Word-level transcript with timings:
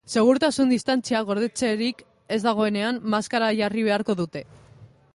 Segurtasun 0.19 0.71
distantzia 0.73 1.21
gordetzerik 1.27 2.03
ez 2.39 2.41
dagoenean, 2.49 3.01
maskara 3.17 3.55
jarri 3.63 3.89
beharko 3.91 4.21
dute. 4.25 4.47